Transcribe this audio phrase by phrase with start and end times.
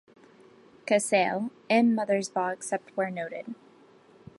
[0.87, 1.95] Casale, M.
[1.95, 3.53] Mothersbaugh except where noted.